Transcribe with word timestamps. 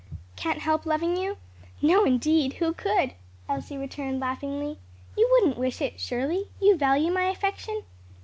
"Can't 0.35 0.61
help 0.61 0.87
loving 0.87 1.15
you? 1.15 1.37
No, 1.79 2.05
indeed; 2.05 2.53
who 2.53 2.73
could?" 2.73 3.13
Elsie 3.47 3.77
returned 3.77 4.19
laughingly. 4.19 4.79
"You 5.15 5.29
wouldn't 5.31 5.59
wish 5.59 5.79
it, 5.79 5.99
surely? 5.99 6.45
You 6.59 6.75
value 6.75 7.11
my 7.11 7.25
affection?" 7.29 7.83